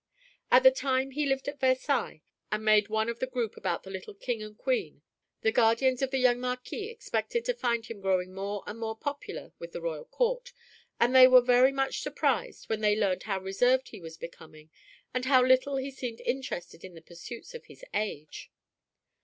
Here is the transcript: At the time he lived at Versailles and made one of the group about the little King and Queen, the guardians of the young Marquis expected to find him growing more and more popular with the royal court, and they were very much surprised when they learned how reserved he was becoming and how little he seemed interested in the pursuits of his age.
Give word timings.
At 0.49 0.63
the 0.63 0.71
time 0.71 1.11
he 1.11 1.27
lived 1.27 1.47
at 1.47 1.59
Versailles 1.59 2.23
and 2.51 2.65
made 2.65 2.87
one 2.89 3.07
of 3.07 3.19
the 3.19 3.27
group 3.27 3.55
about 3.55 3.83
the 3.83 3.91
little 3.91 4.15
King 4.15 4.41
and 4.41 4.57
Queen, 4.57 5.03
the 5.41 5.51
guardians 5.51 6.01
of 6.01 6.09
the 6.09 6.17
young 6.17 6.39
Marquis 6.39 6.89
expected 6.89 7.45
to 7.45 7.53
find 7.53 7.85
him 7.85 8.01
growing 8.01 8.33
more 8.33 8.63
and 8.65 8.79
more 8.79 8.97
popular 8.97 9.51
with 9.59 9.73
the 9.73 9.79
royal 9.81 10.05
court, 10.05 10.53
and 10.99 11.15
they 11.15 11.27
were 11.27 11.39
very 11.39 11.71
much 11.71 12.01
surprised 12.01 12.67
when 12.67 12.81
they 12.81 12.95
learned 12.95 13.21
how 13.21 13.39
reserved 13.41 13.89
he 13.89 14.01
was 14.01 14.17
becoming 14.17 14.71
and 15.13 15.25
how 15.25 15.45
little 15.45 15.75
he 15.75 15.91
seemed 15.91 16.19
interested 16.21 16.83
in 16.83 16.95
the 16.95 17.01
pursuits 17.03 17.53
of 17.53 17.65
his 17.65 17.85
age. 17.93 18.51